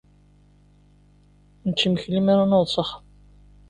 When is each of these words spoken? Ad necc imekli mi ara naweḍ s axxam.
Ad 1.63 1.67
necc 1.69 1.81
imekli 1.85 2.19
mi 2.21 2.31
ara 2.33 2.45
naweḍ 2.49 2.69
s 2.73 2.75
axxam. 2.81 3.03